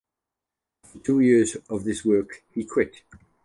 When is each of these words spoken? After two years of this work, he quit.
After 0.83 0.97
two 0.97 1.19
years 1.19 1.57
of 1.69 1.83
this 1.83 2.03
work, 2.03 2.43
he 2.55 2.65
quit. 2.65 3.03